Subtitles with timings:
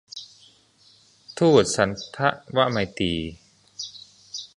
[1.37, 1.89] ทูตสัน
[2.55, 3.13] ถวไมตรี